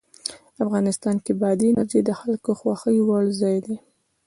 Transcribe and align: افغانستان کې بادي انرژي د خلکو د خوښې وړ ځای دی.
افغانستان 0.63 1.15
کې 1.25 1.31
بادي 1.41 1.67
انرژي 1.71 2.01
د 2.05 2.11
خلکو 2.19 2.49
د 2.53 2.57
خوښې 2.59 2.97
وړ 3.07 3.25
ځای 3.41 3.57
دی. 3.65 3.77